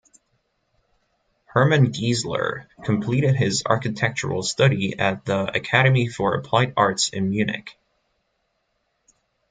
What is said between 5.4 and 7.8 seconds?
Academy for Applied Arts in Munich.